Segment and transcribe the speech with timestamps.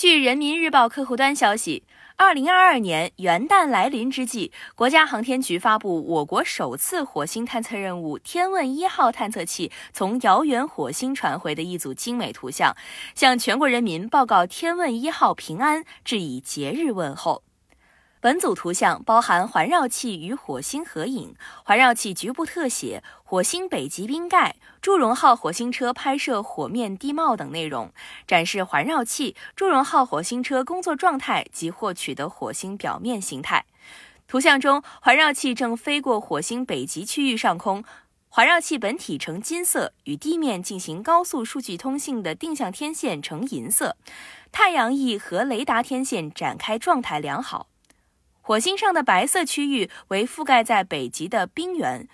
[0.00, 1.82] 据人民日报客户端消息，
[2.14, 12.76] 二零二二年元旦来临之际，国家航天局发布我国首次火星探测任务“天问一号”探测器从遥远火星传回的一组精美图像，
[13.16, 17.42] 向全国人民报告“天问一号”平安，致以节日问候。
[18.20, 27.92] 本组图像包含环绕器与火星合影、环绕器局部特写、火星北极冰盖、祝融号火星车拍摄火面地貌等内容，
[28.26, 33.64] 展示环绕器、祝融号火星车工作状态及获取的火星表面形态。
[34.26, 37.84] 图像中，环绕器正飞过火星北极区域上空，
[38.28, 43.96] 环绕器本体呈金色，与地面进行高速数据通信的定向天线呈银色，
[44.50, 47.68] 太阳翼和雷达天线展开状态良好。
[48.48, 52.08] 火星上的白色区域为覆盖在北极的冰原，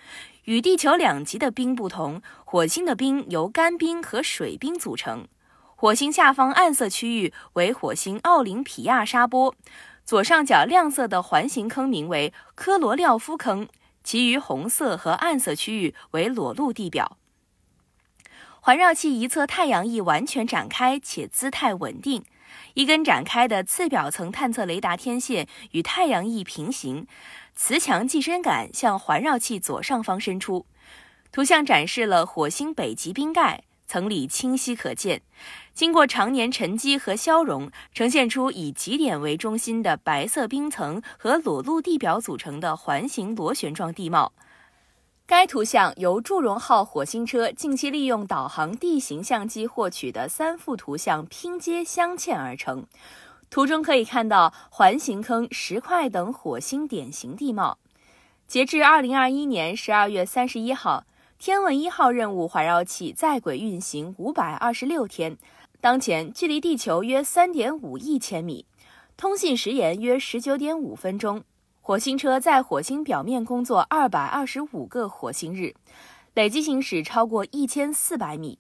[0.46, 5.28] 与地球两极的冰不同，火星的冰由干冰和水冰组成。
[5.76, 9.54] 火星下方暗色区域为火星奥林匹亚沙波，
[10.04, 13.68] 左上角亮色的环形坑名为科罗廖夫坑，
[14.02, 17.16] 其余红色和暗色区域为裸露地表。
[18.66, 22.24] 环绕器一侧太阳翼完全展开且姿态稳定。
[22.72, 27.06] 一根展开的次表层探测雷达天线与太阳翼平行，
[27.54, 30.64] 磁强寄生杆向环绕器左上方伸出。
[31.30, 35.20] 图像展示了火星北极冰盖，层理清晰可见，
[35.74, 44.32] 经过常年沉积和消融，呈现出以极点为中心的白色冰层和裸露地表组成的环形螺旋状地貌。
[45.26, 52.84] 该图像由祝融号火星车近期利用导航地形相机获取的三幅图像拼接镶嵌而成。
[53.48, 57.78] 图中可以看到环形坑、石块等火星典型地貌。
[58.46, 61.04] 截至二零二一年十二月三十一号，
[61.38, 65.38] 天问一号任务环绕器在轨运行五百二十六天，
[65.80, 68.66] 当前距离地球约三点五亿千米，
[69.16, 71.42] 通信时延约十九点五分钟。
[71.86, 75.74] 火星车在火星表面工作二百二十五个火星日，
[76.32, 78.58] 累计行驶超过一千四百米。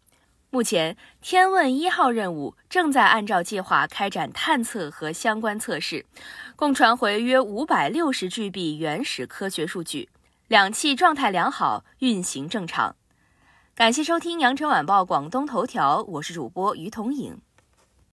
[0.50, 6.04] 目前，天问一号任务正在按照计划开展探测和相关测试，
[6.54, 10.10] 共传回约五百六十 GB 原始科学数据，
[10.48, 12.94] 两器状态良好，运行正常。
[13.74, 17.40] 感谢收听羊城晚报广东头条，我是主播于彤颖。